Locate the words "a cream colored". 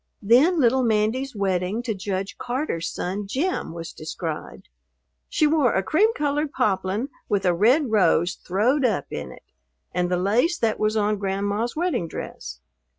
5.75-6.51